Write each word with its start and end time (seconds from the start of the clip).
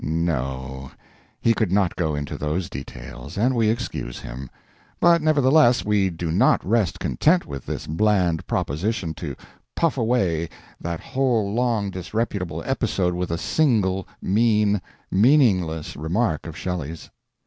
No, 0.03 0.89
he 1.39 1.53
could 1.53 1.71
not 1.71 1.95
go 1.95 2.15
into 2.15 2.35
those 2.35 2.71
details, 2.71 3.37
and 3.37 3.55
we 3.55 3.69
excuse 3.69 4.17
him; 4.17 4.49
but, 4.99 5.21
nevertheless, 5.21 5.85
we 5.85 6.09
do 6.09 6.31
not 6.31 6.65
rest 6.65 6.99
content 6.99 7.45
with 7.45 7.67
this 7.67 7.85
bland 7.85 8.47
proposition 8.47 9.13
to 9.13 9.35
puff 9.75 9.99
away 9.99 10.49
that 10.79 10.99
whole 11.01 11.53
long 11.53 11.91
disreputable 11.91 12.63
episode 12.65 13.13
with 13.13 13.29
a 13.29 13.37
single 13.37 14.07
mean, 14.23 14.81
meaningless 15.11 15.95
remark 15.95 16.47
of 16.47 16.57
Shelley's. 16.57 17.11